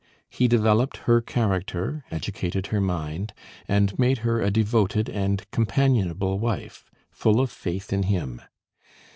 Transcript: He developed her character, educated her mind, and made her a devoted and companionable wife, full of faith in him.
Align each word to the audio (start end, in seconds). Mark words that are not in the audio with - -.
He 0.31 0.47
developed 0.47 0.97
her 1.05 1.21
character, 1.21 2.03
educated 2.09 2.65
her 2.73 2.81
mind, 2.81 3.33
and 3.67 3.99
made 3.99 4.17
her 4.25 4.41
a 4.41 4.49
devoted 4.49 5.07
and 5.07 5.45
companionable 5.51 6.39
wife, 6.39 6.89
full 7.11 7.39
of 7.39 7.51
faith 7.51 7.93
in 7.93 8.01
him. 8.01 8.41